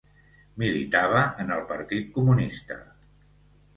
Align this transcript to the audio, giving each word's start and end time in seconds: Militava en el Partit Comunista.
Militava 0.61 1.21
en 1.45 1.53
el 1.57 1.61
Partit 1.73 2.11
Comunista. 2.19 2.79